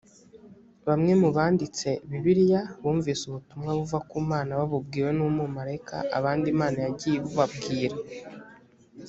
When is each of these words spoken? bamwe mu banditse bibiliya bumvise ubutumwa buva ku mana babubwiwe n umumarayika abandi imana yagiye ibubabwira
bamwe 0.87 1.13
mu 1.21 1.29
banditse 1.35 1.89
bibiliya 2.09 2.61
bumvise 2.81 3.21
ubutumwa 3.25 3.71
buva 3.79 3.97
ku 4.09 4.17
mana 4.31 4.51
babubwiwe 4.59 5.09
n 5.13 5.19
umumarayika 5.27 5.95
abandi 6.17 6.45
imana 6.55 6.77
yagiye 6.85 7.15
ibubabwira 7.17 7.95